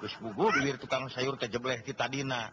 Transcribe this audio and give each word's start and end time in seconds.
bugu 0.00 0.52
tukang 0.76 1.08
sayur 1.08 1.38
terjebla 1.40 1.80
kitatadina 1.80 2.52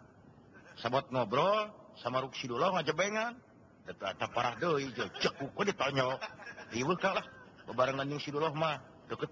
sabat 0.80 1.12
ngobrol 1.12 1.67
sama 2.00 2.23
Ruksidullah 2.23 2.71
ajangan 2.79 3.35
para 4.31 4.55
ditanyalah 4.55 6.19
kebarennganmah 7.67 8.75
deket 9.11 9.32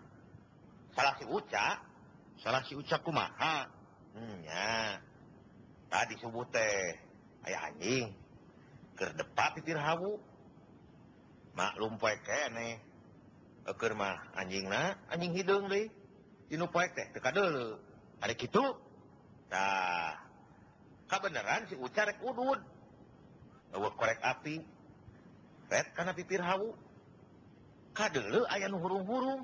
salah 0.95 1.11
si 1.19 1.25
ucap 1.27 1.79
salah 2.43 2.61
si 2.67 2.73
ucapku 2.75 3.11
ma 3.11 3.27
hmm, 4.17 4.43
tadi 5.87 6.13
se 6.19 6.25
disebut 6.27 6.47
teh 6.51 6.91
kayak 7.43 7.61
anjing 7.71 8.07
depan 8.99 9.49
pikirmaklum 9.57 10.19
e, 11.55 11.63
anjing 14.35 14.65
anjing 15.07 15.31
hidung 15.35 15.63
beneran 21.21 21.61
sih 21.67 21.75
un 21.75 21.89
api 24.21 24.65
karena 25.93 26.11
pikir 26.15 26.41
aya 28.49 28.67
burung-burung 28.71 29.43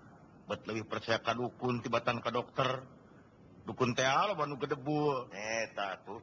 lebih 0.65 0.83
percakan 0.89 1.35
dukun 1.39 1.79
tibatan 1.79 2.19
ke 2.19 2.27
dokter 2.33 2.83
dukun 3.63 3.95
TL 3.95 4.35
baru 4.35 4.59
kedebu 4.59 4.99
tuh 6.03 6.19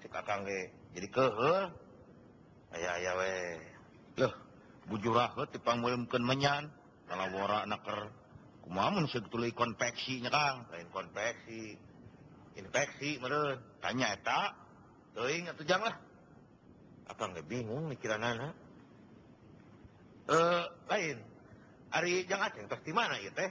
jadi 0.92 1.08
ke 1.08 1.24
bujurpangyan 4.92 6.68
kalau 7.08 7.26
war 7.40 7.64
naker 7.64 8.12
konfeksi 9.56 10.20
nyerang 10.20 10.66
konfeksi 10.92 11.78
infeksi 12.60 13.16
menurut 13.22 13.64
tanya 13.80 14.12
tak 14.20 14.50
nggak 17.18 17.46
bingungkiran 17.50 18.22
lain 18.28 21.18
hari 21.88 22.22
jangan 22.28 22.52
pasti 22.68 22.90
mana 22.92 23.16
gitu 23.24 23.32
teh 23.32 23.50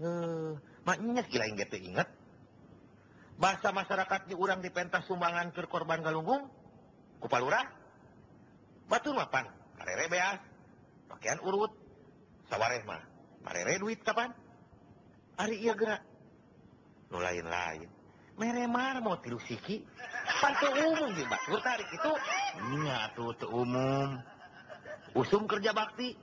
Eh, 0.00 0.50
maknya 0.88 1.20
kira 1.28 1.44
yang 1.44 1.60
gitu 1.60 1.76
ingat 1.76 2.08
bahasa 3.36 3.68
masyarakat 3.68 4.32
di 4.32 4.32
urang 4.32 4.64
di 4.64 4.72
pentas 4.72 5.04
sumbangan 5.04 5.52
ke 5.52 5.60
korban 5.68 6.00
galunggung 6.00 6.48
kupalurah 7.20 7.68
batur 8.88 9.12
mapan 9.12 9.44
marere 9.76 10.08
beas 10.08 10.40
pakaian 11.04 11.36
urut 11.44 11.68
sawareh 12.48 12.80
mah 12.88 12.96
marere 13.44 13.76
duit 13.76 14.00
kapan 14.00 14.32
hari 15.36 15.60
iya 15.68 15.76
gerak 15.76 16.00
nu 17.12 17.20
lain-lain 17.20 17.88
mere 18.40 18.64
mar 18.72 19.04
mau 19.04 19.20
tilu 19.20 19.36
siki 19.36 19.84
pantu 20.40 20.80
umum 20.80 21.12
di 21.12 21.28
batur 21.28 21.60
tarik 21.60 21.88
itu 21.92 22.12
iya 22.80 23.12
tuh 23.12 23.36
umum 23.52 24.16
usum 25.12 25.44
kerja 25.44 25.76
bakti 25.76 26.16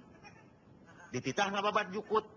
dititah 1.14 1.54
bat 1.62 1.94
jukut 1.94 2.37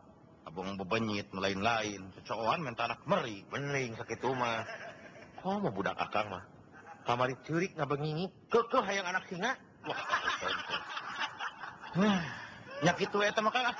Abang 0.51 0.75
bebenyit, 0.75 1.31
melain-lain. 1.31 2.11
Kecoan 2.19 2.59
mentanak 2.59 2.99
meri. 3.07 3.39
Bening 3.47 3.95
sakit 3.95 4.19
rumah 4.19 4.67
Kok 5.39 5.57
mau 5.63 5.71
budak 5.71 5.95
akang 5.97 6.27
mah? 6.27 6.43
Kamari 7.07 7.33
curik 7.47 7.71
ngabengingi. 7.79 8.27
Kekeh 8.51 8.83
hayang 8.83 9.07
anak 9.09 9.23
singa. 9.31 9.55
Wah, 9.87 9.97
Hah, 11.97 12.21
nyakitu 12.85 13.17
eta 13.25 13.39
mah 13.41 13.49
kalah. 13.55 13.73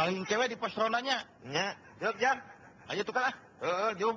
Paling 0.00 0.22
cewek 0.30 0.54
di 0.54 0.56
pos 0.56 0.72
rondanya. 0.78 1.20
Nya, 1.44 1.74
jog 2.00 2.14
jam. 2.22 2.38
Ayo 2.88 3.02
tukar 3.04 3.28
lah. 3.28 3.34
Heeh, 3.60 3.90
jom. 4.00 4.16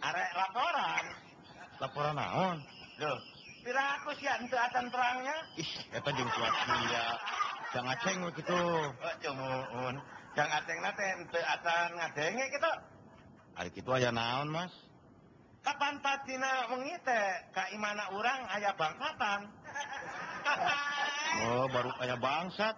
arek 0.00 0.30
laporan 0.32 1.04
laporan 1.80 2.14
naon 2.16 2.58
loh 3.00 3.18
pirakus 3.60 4.18
ya 4.24 4.32
itu 4.40 4.56
atan 4.56 4.86
terangnya 4.88 5.36
ih 5.60 5.70
itu 5.70 6.10
jeung 6.16 6.30
tua 6.32 6.48
ya 6.88 7.06
jangan 7.76 7.96
ceng 8.00 8.18
gitu 8.40 8.56
oh 8.56 8.88
cumun 9.20 9.94
jang 10.32 10.48
ceng 10.64 10.78
nate 10.80 11.04
itu 11.20 11.40
atan 11.44 11.88
ngadenge 12.00 12.44
gitu 12.48 12.70
ari 13.60 13.70
kitu 13.76 13.90
aya 13.92 14.08
naon 14.10 14.48
mas 14.48 14.72
kapan 15.60 16.00
patina 16.00 16.72
wengi 16.72 16.96
teh 17.04 17.26
ka 17.52 17.68
imana 17.76 18.04
urang 18.16 18.40
aya 18.56 18.72
bangsatan 18.72 19.40
oh 21.44 21.64
baru 21.68 21.92
ayah 22.00 22.16
bangsat 22.16 22.76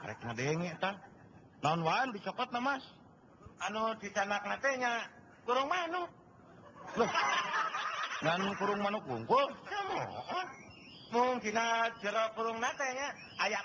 arek 0.00 0.18
ngadenge 0.32 0.72
tah 0.80 0.96
naon 1.60 1.84
wae 1.84 2.08
dicopot 2.16 2.48
na 2.56 2.60
mas 2.64 2.84
anu 3.68 3.92
dicanak 4.00 4.40
natenya 4.48 5.04
kurang 5.44 5.68
manuk 5.68 6.08
Loh. 6.94 7.10
Ngan 8.22 8.40
kurung 8.54 8.80
manuk 8.86 9.02
bungkul. 9.10 9.44
Mung 11.10 11.38
dina 11.42 11.90
jero 12.02 12.22
kurung 12.38 12.58
nate 12.62 12.86
nya 12.94 13.10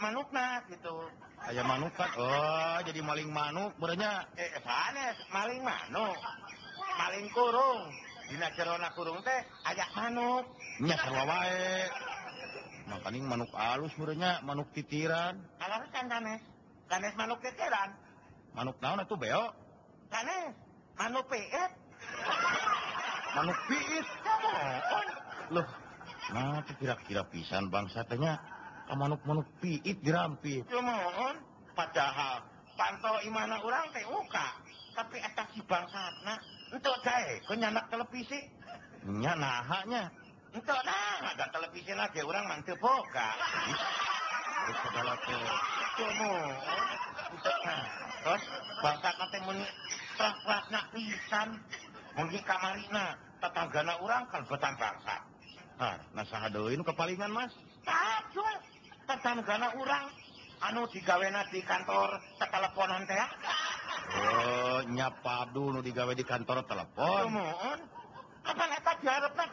manuk 0.01 0.29
manukna 0.33 0.65
gitu. 0.73 1.05
manuk 1.37 1.93
manukan. 1.93 2.09
Oh, 2.17 2.77
jadi 2.81 2.99
maling 3.05 3.29
manuk 3.29 3.77
berenya. 3.77 4.25
Eh, 4.33 4.49
panes, 4.65 5.13
ya, 5.17 5.25
maling 5.29 5.61
manuk. 5.61 6.17
Maling 6.97 7.25
kurung. 7.29 7.93
Dina 8.33 8.49
jero 8.57 8.73
kurung 8.97 9.21
teh 9.21 9.39
ayak 9.69 9.89
manuk. 9.93 10.49
nyasar 10.81 11.13
sarwa 11.13 11.23
wae. 11.29 11.75
Nah, 12.89 12.97
manuk 13.29 13.51
alus 13.53 13.93
berenya, 13.93 14.41
manuk 14.41 14.73
titiran. 14.73 15.37
Alah 15.61 15.85
kan 15.93 16.09
kanes. 16.09 16.41
Kanes 16.89 17.13
manuk 17.13 17.37
titiran. 17.45 17.93
Manuk 18.57 18.81
naon 18.81 19.05
itu 19.05 19.13
beo? 19.13 19.53
Kanes 20.09 20.49
manuk 20.97 21.29
peet 21.29 21.71
manuk 23.35 23.59
piit 23.69 24.07
loh 25.53 25.67
nah 26.33 26.59
kira-kira 26.77 27.23
pisan 27.29 27.67
bangsa 27.73 28.01
tanya 28.09 28.37
manuk-manuk 28.93 29.45
piit 29.61 29.97
dirampi 30.01 30.65
ya 30.65 30.81
mohon 30.81 31.37
padahal 31.77 32.41
pantau 32.77 33.17
imana 33.25 33.57
orang 33.61 33.85
teh 33.93 34.05
uka 34.05 34.47
tapi 34.97 35.17
atas 35.21 35.47
si 35.53 35.61
bangsa 35.65 36.03
nah 36.25 36.37
untuk 36.73 36.95
saya 37.05 37.37
kok 37.45 37.55
nyanak 37.57 37.85
televisi 37.93 38.39
nyanak 39.09 39.61
haknya 39.69 40.03
untuk 40.53 40.79
nah 40.85 41.17
ada 41.33 41.45
televisi 41.53 41.93
lagi 41.93 42.21
orang 42.25 42.45
mantep 42.49 42.77
boga 42.81 43.27
segala 44.69 45.13
ya 45.17 45.17
tuh 45.21 45.65
cuma 45.97 46.33
terus 48.25 48.43
bangsa 48.85 49.09
nanti 49.21 49.37
muni 49.45 49.65
terang 50.17 50.85
pisan 50.93 51.49
mungkin 52.17 52.41
kamarina 52.47 53.17
tetanggana 53.39 53.93
orang 54.01 54.23
kalbetan 54.31 54.73
bangsa 54.77 55.15
ah 55.79 55.95
nah 56.11 56.23
ini 56.25 56.79
nah, 56.81 56.87
kepalingan 56.91 57.31
mas 57.31 57.51
tajul 57.85 58.47
tetanggana 59.07 59.67
orang 59.79 60.03
anu 60.65 60.83
digawena 60.91 61.45
di 61.53 61.61
kantor 61.63 62.19
teleponan 62.41 63.01
teh 63.07 63.15
oh 63.15 64.79
nyapadu 64.91 65.65
nu 65.71 65.79
digawe 65.85 66.11
di 66.17 66.25
kantor 66.27 66.65
telepon 66.67 67.31
mohon 67.31 67.79
apa 68.43 68.63
neta 68.67 68.91
diharapna 68.99 69.45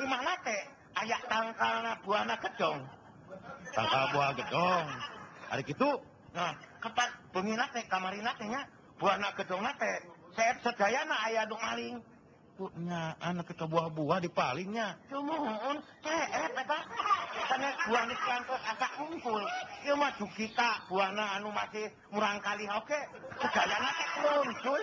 gimana 0.00 0.32
teh 0.40 0.60
ayak 1.04 1.20
tangkal 1.28 1.76
buana 2.06 2.34
gedong 2.40 2.80
tangkal 3.76 4.02
buah 4.14 4.30
gedong 4.40 4.86
hari 5.52 5.62
gitu 5.68 5.90
nah 6.32 6.54
ketat 6.80 7.10
bengi 7.36 7.54
nate 7.60 7.80
kamarina 7.90 8.32
tehnya 8.40 8.62
buana 8.96 9.28
gedong 9.36 9.60
nate 9.60 10.13
saya 10.34 11.00
na 11.08 11.16
ayah 11.30 11.44
dong 11.46 11.60
maling 11.62 11.96
punya 12.54 13.18
anak 13.18 13.50
kita 13.50 13.66
buah-buah 13.66 14.22
di 14.22 14.30
palingnya 14.30 14.94
cumuhun 15.10 15.76
teet 16.06 16.06
eh, 16.06 16.48
eta 16.54 16.62
eh, 16.62 16.78
eh, 16.86 17.44
karena 17.50 17.68
buah 17.90 18.02
di 18.06 18.14
kantor 18.14 18.60
agak 18.62 18.90
kumpul 18.94 19.42
ya 19.82 19.94
maju 19.98 20.26
kita 20.38 20.70
buah 20.86 21.10
na 21.18 21.24
anu 21.38 21.50
masih 21.50 21.90
murang 22.14 22.38
kali 22.38 22.70
oke 22.78 22.98
sedaya 23.42 23.76
na 23.82 23.90
teh 23.90 24.08
muncul 24.22 24.82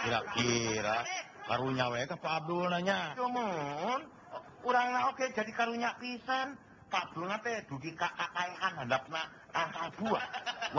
kira-kira 0.00 0.96
karunya 1.44 1.84
wae 1.90 2.04
ke 2.08 2.16
Pak 2.16 2.32
Abdul 2.44 2.64
nanya 2.72 3.12
cumuhun 3.12 4.02
na 4.72 5.00
oke 5.12 5.24
jadi 5.36 5.52
karunya 5.52 5.92
pisan 6.00 6.56
Pak 6.88 7.12
Abdul 7.12 7.28
nate 7.28 7.68
dugi 7.68 7.92
kakak 7.92 8.32
kayan 8.32 8.72
handapna 8.72 9.28
angka 9.52 9.84
buah 10.00 10.24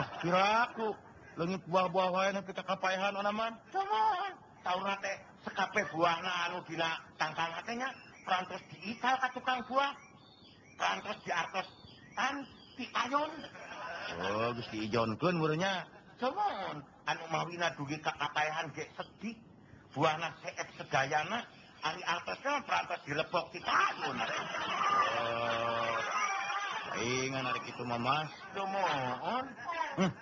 wah 0.02 0.08
kira 0.18 0.66
aku 0.66 0.98
Lengit 1.34 1.62
buah-buah 1.66 2.08
wae 2.14 2.30
kita 2.46 2.62
kapaihan 2.62 3.10
e, 3.18 3.18
ona 3.18 3.32
man. 3.34 3.54
Cuman 3.74 4.32
tauna 4.62 4.94
teh 5.02 5.18
sekape 5.50 5.82
buahna 5.90 6.30
anu 6.50 6.62
dina 6.70 7.02
tangkal 7.18 7.50
teh 7.66 7.74
nya 7.74 7.90
perantos 8.22 8.62
diital 8.70 9.18
ka 9.18 9.28
tukang 9.34 9.62
buah. 9.66 9.92
Perantos 10.78 11.18
diartos 11.26 11.68
kan 12.14 12.46
ti 12.78 12.86
ayon. 12.94 13.32
Oh, 14.14 14.54
ijon 14.54 14.62
diijonkeun 14.70 15.42
meureunnya. 15.42 15.90
Cuman 16.22 16.86
anu 17.10 17.24
mawina 17.34 17.74
dugi 17.74 17.98
ka 17.98 18.14
kapaihan 18.14 18.70
e, 18.70 18.74
ge 18.78 18.86
sedih. 18.94 19.36
Buahna 19.94 20.30
seet 20.42 20.58
sedayana 20.78 21.50
ari 21.82 22.02
artosna 22.06 22.62
perantos 22.62 23.02
dilepok 23.10 23.50
di 23.50 23.60
ayon. 23.66 24.16
Nah. 24.22 24.30
Oh. 25.18 25.98
ingat 27.02 27.42
hari 27.42 27.62
itu 27.66 27.84
mama. 27.90 28.22
Lumoon. 28.54 29.46
Hmm. 29.98 30.14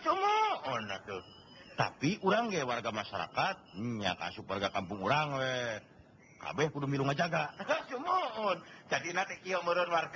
tapi 1.77 2.16
kurang 2.22 2.48
warga 2.55 2.88
masyarakatnya 2.94 4.12
kas 4.16 4.37
warga 4.46 4.68
kampung-rang 4.70 5.35
we 5.37 5.57
minuga 6.37 7.14
war 9.90 10.07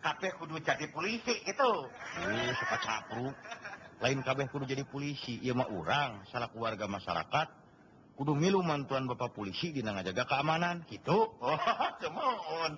kampungekdu 0.00 0.56
jadi 0.64 0.84
poli 0.92 1.18
itu 1.24 1.70
lainkabekdu 4.00 4.64
jadi 4.68 4.84
polisi 4.88 5.40
mau 5.52 5.66
orang 5.80 6.20
salah 6.28 6.50
warga 6.52 6.84
masyarakat 6.86 7.48
Kudu 8.20 8.36
minumanan 8.36 9.08
Bapak 9.08 9.32
polisi 9.32 9.72
Di 9.72 9.80
ngajaga 9.80 10.28
keamanan 10.28 10.84
gitumohon 10.92 12.72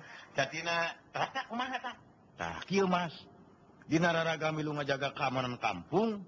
Diraga 3.90 4.49
minu 4.55 4.71
ngajaga 4.79 5.09
keamanan 5.11 5.59
kampung 5.59 6.23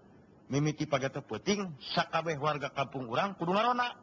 mimiti 0.50 0.84
pagarputing 0.90 1.78
sakkabeh 1.94 2.34
warga 2.42 2.74
kampung 2.74 3.06
urang 3.06 3.38
Kudu 3.38 3.54
anak 3.54 4.02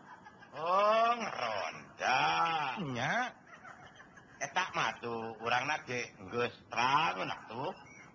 rondnya 0.57 3.31
etak 4.43 4.69
matu 4.75 5.35
kurang 5.39 5.65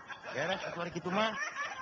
beres 0.33 0.59
ya, 0.63 0.69
keluar 0.71 0.87
gitu 0.91 1.09
mah 1.11 1.31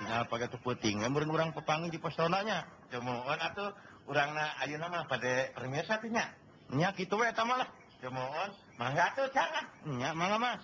tinggal 0.02 0.24
pakai 0.32 0.48
keputing 0.50 0.96
ngambil 1.04 1.24
orang 1.34 1.52
pepangi 1.54 1.88
di 1.94 2.00
pesonanya 2.02 2.66
cemohon 2.90 3.38
atau 3.40 3.70
orang 4.10 4.34
na 4.34 4.46
ayo 4.66 4.82
nama 4.82 5.06
pada 5.06 5.54
permir 5.54 5.86
satunya 5.86 6.26
nyak 6.74 6.98
itu 6.98 7.16
ya 7.22 7.32
tamalah 7.36 7.70
cemohon 8.02 8.50
mangga 8.80 9.12
tuh 9.14 9.28
jangan 9.36 9.66
nyak 9.86 10.14
mangga 10.18 10.38
mas 10.40 10.64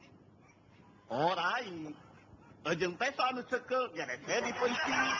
Orain, 1.13 1.95
îți 2.63 2.83
înpesanță 2.83 3.59
că 3.67 3.75
ghereferi 3.93 4.53
pântii, 4.53 5.11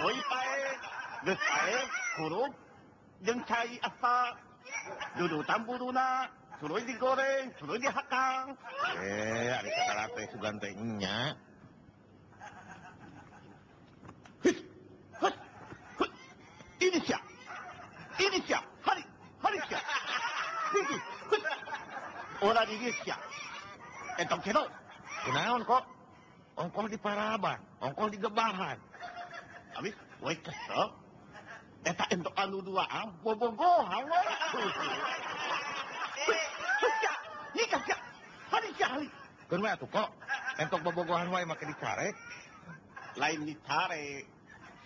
noi 0.00 0.22
pae, 0.28 0.76
găsae, 1.24 1.84
curup, 2.16 2.54
dâncai 3.18 3.80
asta, 3.80 4.38
dudu 5.16 5.42
tamburuna, 5.42 6.30
suroi 6.58 6.82
di 6.84 6.96
goreng, 6.96 7.52
suroi 7.58 7.78
di 7.78 7.86
hakang. 7.88 8.58
Eh, 9.04 9.58
ada 9.58 9.68
kata 9.86 10.06
teh 10.14 10.26
sugan 10.30 10.58
tehnya. 10.58 11.36
Ini 16.78 17.00
siap, 17.06 17.22
ini 18.18 18.44
siap, 18.46 18.64
hari, 18.86 19.04
hari 19.42 19.58
siap. 19.68 19.82
Orang 22.40 22.70
ini 22.70 22.90
siap. 23.04 23.20
Entah 24.16 24.38
kenapa. 24.42 24.80
kenaon 25.24 25.62
kok? 25.64 25.84
Ongkol 26.52 26.92
di 26.92 26.98
Paraban, 27.00 27.56
ongkol 27.80 28.12
di 28.12 28.18
Gebahan. 28.20 28.76
Habis, 29.72 29.94
woi 30.20 30.36
kesel. 30.36 30.92
Eta 31.82 32.04
entuk 32.14 32.34
anu 32.38 32.60
dua 32.62 32.86
am, 32.86 33.10
bobo 33.24 33.50
gohan. 33.58 34.02
Suca, 36.78 37.14
ini 37.58 37.64
hari 38.52 38.70
cahli. 38.78 39.08
Kenapa 39.50 39.80
tuh 39.82 39.88
kok? 39.90 40.08
Entuk 40.62 40.80
gohan 40.92 41.26
wae 41.32 41.42
makin 41.48 41.72
dicare. 41.74 42.12
Lain 43.18 43.40
dicare. 43.48 44.28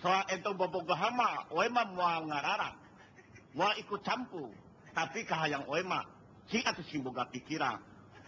Soal 0.01 0.23
entuk 0.33 0.55
gohan 0.57 1.13
mah, 1.19 1.51
wae 1.53 1.67
mah 1.69 1.85
mau 1.93 2.23
ngarara. 2.31 2.71
Mau 3.59 3.75
ikut 3.77 4.01
campur. 4.07 4.49
Tapi 4.97 5.21
kahayang 5.29 5.67
wae 5.69 5.83
mah, 5.85 6.07
si 6.49 6.63
atuh 6.65 6.87
si 6.87 6.97
boga 7.03 7.27
pikiran. 7.29 7.96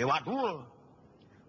Wadul 0.00 0.64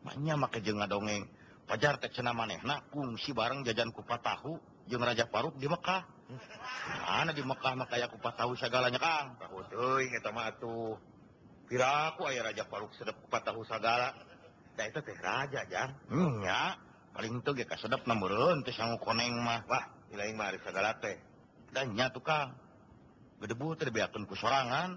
banyak 0.03 0.35
maka 0.35 0.59
jenga 0.59 0.83
dongeng 0.83 1.23
pacjar 1.63 1.95
tekna 1.95 2.35
maneh 2.35 2.59
fungsi 2.91 3.31
bareng 3.31 3.63
jajan 3.63 3.87
kupa 3.95 4.19
tahu 4.19 4.59
Raja 4.93 5.25
paruk 5.31 5.55
di 5.55 5.63
Mekkah 5.71 6.03
mana 7.07 7.31
di 7.31 7.39
Mekkah 7.39 7.71
maka 7.79 7.95
kupa 8.11 8.35
tahu 8.35 8.51
segalanya 8.59 8.99
kanku 8.99 9.63
air 12.27 12.43
ja 12.51 12.65
par 12.67 12.83
sed 12.99 13.07
tahu 13.31 13.63
segala 13.63 14.11
itu 14.75 14.99
tehraja 14.99 15.63
paling 17.15 17.31
sedapenggala 17.55 18.59
dannyaangdebu 21.73 23.65
terbiaun 23.79 24.23
soangan 24.35 24.91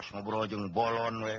ngobrojungng 0.00 0.72
bolon 0.72 1.14
weh 1.28 1.38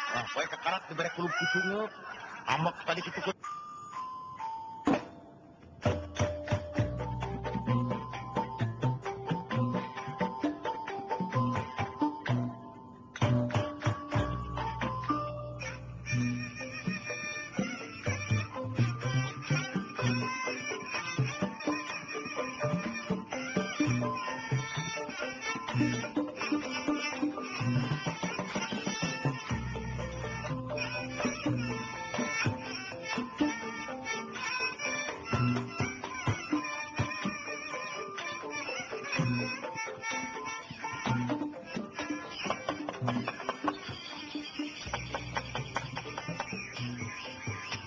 Wah, 0.11 0.23
saya 0.27 0.43
kekarat 0.51 0.83
diberi 0.91 1.09
kulub 1.15 1.31
kucunya. 1.31 1.87
Amat 2.51 2.75
tadi 2.83 2.99
kita 2.99 3.21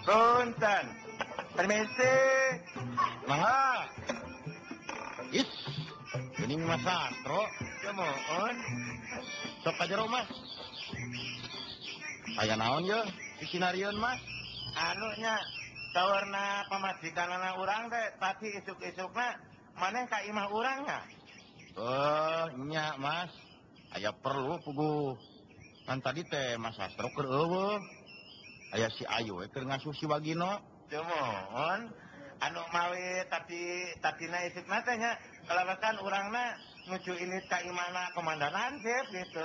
nontan 0.05 0.85
masa 6.55 7.11
moho 7.25 7.43
aja 12.41 12.57
naon 12.57 12.85
oh, 12.85 13.05
Mas 14.03 14.23
anuhnya 14.75 15.35
tawarna 15.95 16.45
apa 16.69 16.77
masih 16.85 17.11
orang 17.57 17.83
mana 19.75 20.01
Kamah 20.07 20.47
orang 20.53 20.79
Ohnya 21.81 22.87
Mas 23.03 23.31
ayaah 23.97 24.15
perlu 24.23 24.61
ku 24.63 24.75
nanti 25.87 26.03
tadi 26.07 26.23
teh 26.31 26.55
masa 26.59 26.87
strokeker 26.95 27.27
aya 28.75 28.91
si 28.91 29.07
Ayu 29.07 29.39
eh, 29.39 29.47
ngasuh 29.55 29.95
si 29.95 30.05
Wagino 30.11 30.59
Cuman, 30.91 31.81
anu 32.45 32.61
mawi 32.71 33.25
tapi 33.33 33.59
tapi 34.05 34.29
na 34.29 34.45
matanya. 34.45 34.63
matanya 34.69 35.11
kelewatan 35.49 35.95
orangnya 36.05 36.45
nuju 36.91 37.15
ini 37.17 37.39
kaimana 37.49 38.11
komandan 38.13 38.53
hansip 38.53 39.05
gitu 39.15 39.41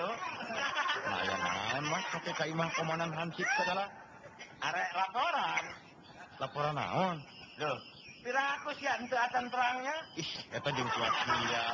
nah, 1.06 1.20
ya, 1.24 1.38
man, 1.80 1.84
mas 1.96 2.06
pakai 2.12 2.34
kaimah 2.44 2.70
komandan 2.76 3.14
hansip 3.16 3.48
adalah, 3.62 3.88
arek 4.68 4.90
laporan 4.98 5.64
laporan 6.44 6.74
naon 6.76 7.18
loh 7.62 7.78
pira 8.26 8.44
aku 8.60 8.70
sih 8.82 8.90
itu 8.90 9.16
akan 9.16 9.44
terangnya 9.48 9.96
ih 10.20 10.30
eta 10.60 10.70
jeung 10.76 10.90
ya 11.48 11.66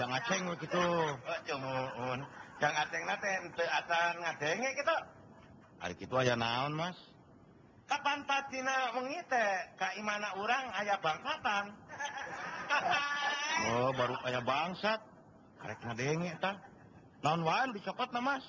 jangan 0.00 0.20
ceng 0.30 0.42
gitu 0.64 0.80
oh, 1.02 1.12
Cuman, 1.44 2.18
jangan 2.62 2.86
ceng 2.88 3.04
nate 3.04 3.30
itu 3.52 3.62
akan 3.68 4.12
ngadenge 4.22 4.70
gitu 4.80 4.94
hari 5.84 6.00
itu 6.00 6.16
aya 6.16 6.32
naon 6.32 6.72
Mas 6.80 6.96
Kapan 7.84 8.24
Patina 8.24 8.96
mengite 8.96 9.76
Kaimana 9.76 10.32
orang 10.40 10.72
ayah 10.80 10.96
bangsatan? 10.96 11.64
Oh 13.68 13.92
baru 13.92 14.16
aya 14.24 14.40
bangsat 14.40 14.96
karek 15.60 15.76
ngadenge 15.84 16.32
tah 16.40 16.56
naon 17.20 17.44
wae 17.44 17.68
dicopot 17.76 18.08
na 18.16 18.20
Mas 18.24 18.44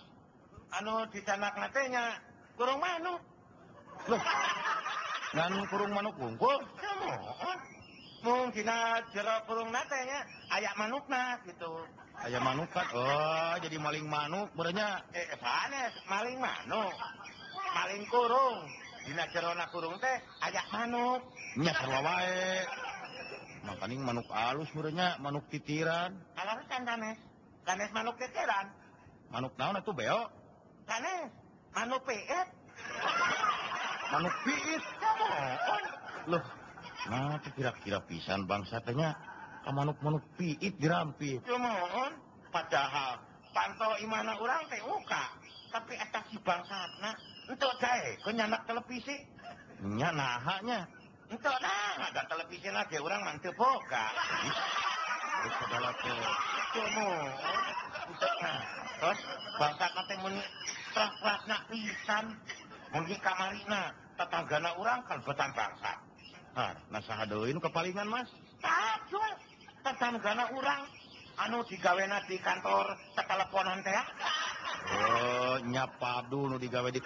anu 0.79 1.03
dicanak 1.11 1.59
natenya 1.59 2.23
kurung 2.55 2.79
manuk 2.79 3.19
Loh, 4.07 4.21
ngan 5.35 5.51
kurung 5.67 5.91
manuk 5.91 6.15
bungkul 6.15 6.55
mungkin 8.23 8.69
jero 9.11 9.35
kurung 9.43 9.75
natenya 9.75 10.23
ayak 10.55 10.71
manukna 10.79 11.35
gitu 11.43 11.83
aja 12.23 12.39
manukan 12.39 12.86
Oh 12.95 13.54
jadi 13.60 13.78
maling 13.82 14.06
manuk 14.08 14.47
bernya 14.56 15.04
eh, 15.12 15.28
panas 15.39 15.91
ya? 15.91 16.01
maling 16.08 16.38
manuk 16.39 16.93
maling 17.75 18.04
kurung 18.08 18.58
Dina 19.06 19.25
cerona 19.30 19.65
kurung 19.69 19.97
teh 20.01 20.17
ajak 20.47 20.65
manuk 20.71 21.21
nya 21.60 21.71
sarwa 21.75 21.99
wae 22.01 22.62
makaning 23.67 24.01
manuk 24.01 24.28
alus 24.32 24.69
bernya 24.73 25.19
manuk 25.19 25.43
titiran 25.51 26.15
alarus 26.39 26.65
kan 26.71 26.84
kanes 26.88 27.17
kanes 27.67 27.89
manuk 27.91 28.15
titiran 28.17 28.65
manuk 29.30 29.54
naon 29.60 29.78
atuh 29.78 29.93
beo 29.93 30.21
kanes 30.88 31.30
manuk 31.75 32.01
piit 32.08 32.47
manuk 34.13 34.36
piit 34.47 34.84
loh 36.32 36.43
nah 37.06 37.38
kira-kira 37.38 37.99
pisan 38.10 38.49
bangsa 38.49 38.82
tanya 38.82 39.13
manuk-manuk 39.73 40.21
piit 40.38 40.78
dirampi 40.78 41.41
ya 41.41 41.58
mohon 41.58 42.12
padahal 42.54 43.17
pantau 43.56 43.95
imana 44.06 44.38
orang 44.38 44.67
teh 44.69 44.82
oka 44.86 45.23
tapi 45.73 45.93
atas 45.97 46.23
si 46.30 46.38
bangsatna 46.43 47.12
entuk 47.49 47.73
dae 47.82 48.13
ke 48.21 48.30
nyanak 48.36 48.62
televisi 48.69 49.15
nya 49.97 50.10
nahanya 50.13 50.80
entuk 51.34 51.56
nah, 51.62 51.93
ada 52.12 52.21
televisi 52.30 52.69
lagi 52.69 52.97
orang 53.01 53.21
mantep 53.25 53.54
boga 53.58 54.06
segala 55.63 55.89
tuh 56.04 56.13
ya 56.13 56.34
entuk 58.06 58.36
nah 58.43 58.60
terus 59.01 59.19
bangsatna 59.58 60.01
teh 60.06 60.17
muni 60.21 60.41
terang-terangna 60.93 61.58
pisan 61.73 62.25
kamarina 63.25 63.82
tetanggana 64.15 64.69
orang 64.78 64.99
kan 65.10 65.19
betan 65.25 65.51
bangsat 65.58 65.97
Nah, 66.56 66.71
nasaha 66.88 67.28
deuin 67.28 67.60
kepalingan 67.60 68.08
mas. 68.08 68.32
Tajul, 68.63 69.19
nah, 69.19 69.36
karena 69.93 70.49
orang 70.49 70.81
anu 71.45 71.61
diga 71.69 71.93
na 72.09 72.17
di 72.25 72.41
kantor 72.41 72.97
sekalaponannyapa 73.13 76.11
oh, 76.17 76.25
dulu 76.25 76.55
digawe 76.57 76.89
di 76.89 77.01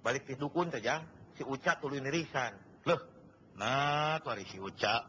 balik 0.00 0.24
dukun 0.40 0.72
sicap 0.72 1.04
tusan 1.36 2.52
Nah 3.52 4.16
si 4.48 4.56
Ucap 4.56 5.02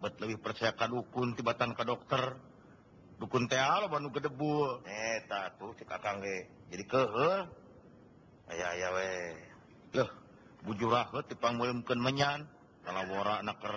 buat 0.00 0.16
lebih 0.16 0.40
persekan 0.40 0.88
dukun 0.88 1.36
tibatan 1.36 1.76
ke 1.76 1.84
dokter 1.84 2.40
dukun 3.20 3.44
teadebu 3.52 4.80
eh, 4.88 5.16
tuh 5.60 5.76
jadi 6.72 6.84
ke 6.88 7.02
bujurlahpang 10.64 11.54
meyan 12.00 12.48
kalau 12.82 13.14
orang 13.20 13.44
naker 13.46 13.76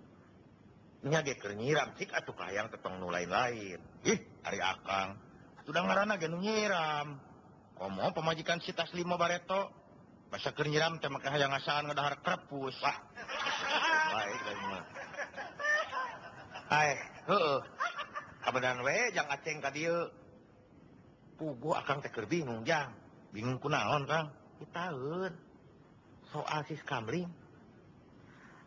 kenyiramang 1.01 1.95
keteng 2.61 2.93
mulai 3.01 3.25
lain 3.25 3.81
hari 4.45 4.59
akan 4.61 5.17
sudah 5.65 5.81
ngaran 5.81 6.13
nyiram 6.37 7.07
ngomo 7.81 8.05
pemajikan 8.13 8.61
citas 8.61 8.93
Limo 8.93 9.17
bareto 9.17 9.73
bahasa 10.29 10.53
kenyiram 10.53 11.01
tem 11.01 11.09
yang 11.41 11.49
asngehar 11.57 12.21
krepus 12.21 12.77
akan 21.81 21.97
teker 22.05 22.25
bingung 22.29 22.61
bingung 23.33 23.57
naon 23.65 24.05
soalsis 26.31 26.79
kamri 26.87 27.25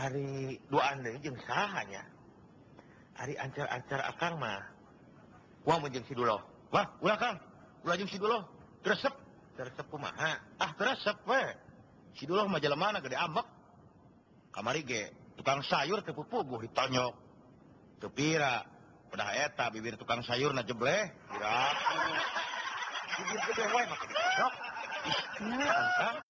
hari 0.00 0.56
dua 0.72 0.96
andsahanya 0.96 2.02
hari 3.12 3.36
ancar-ancara 3.36 4.08
akarma 4.08 4.64
uang 5.68 5.80
mensi 5.84 6.14
dulu 6.16 6.40
Wah 6.70 6.86
belakang 7.02 7.34
duluepep 7.84 8.94
ahep 10.56 12.18
dulu 12.24 12.40
maja 12.48 12.70
manade 12.78 13.12
kamari 14.54 14.82
tukang 15.36 15.60
sayur 15.68 15.98
kepupugu 16.06 16.62
hityo 16.64 17.10
kebira 18.00 18.64
pedaheta 19.12 19.68
bibir 19.74 19.98
tukang 20.00 20.22
sayur 20.24 20.54
najeble 20.56 20.96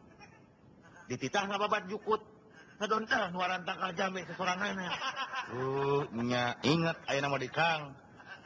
dititah 1.11 1.43
sama 1.43 1.59
babat 1.59 1.91
jukut 1.91 2.23
ngedontah 2.79 3.27
eh, 3.27 3.29
nuaran 3.35 3.61
tangkal 3.67 3.91
jame 3.93 4.23
sesorangana 4.23 4.83
ya. 4.87 4.93
uh 5.51 5.99
oh, 5.99 6.01
nya 6.23 6.55
inget 6.63 6.95
ayo 7.11 7.19
nama 7.19 7.35
dikang 7.35 7.91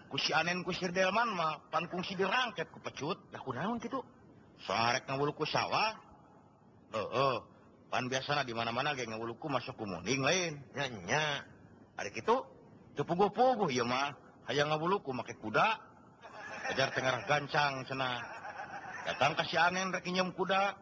kusi 0.09 0.34
anen 0.34 0.66
kusir 0.66 0.89
delman 0.89 1.30
mah 1.38 1.61
pan 1.70 1.86
kungsi 1.88 2.18
dirangket 2.18 2.74
ku 2.74 2.82
pecut 2.82 3.16
dah 3.30 3.38
kunaon 3.39 3.78
gitu 3.78 4.01
sarek 4.66 5.05
ngawulu 5.07 5.38
ku 5.38 5.45
sawah 5.47 5.93
oh 6.97 7.38
uh, 7.38 7.38
pan 7.93 8.09
di 8.11 8.53
mana-mana 8.57 8.97
geng 8.97 9.13
ngawulu 9.13 9.38
ku 9.38 9.45
masuk 9.47 9.78
ku 9.78 9.86
muning 9.86 10.26
lain 10.26 10.57
nya 10.74 10.86
nya 11.05 11.24
ada 12.01 12.09
gitu 12.11 12.43
tepuguh-puguh 12.97 13.70
ieu 13.72 13.86
iya, 13.86 13.86
mah 13.88 14.09
hayang 14.49 14.74
ngawulu 14.74 14.99
ku 15.05 15.13
make 15.16 15.38
kuda 15.38 15.78
ajar 16.74 16.89
tengah 16.97 17.24
gancang 17.30 17.86
cenah 17.88 18.20
datang 19.05 19.38
kasih 19.38 19.61
anen 19.70 19.93
rek 19.95 20.03
kuda 20.36 20.82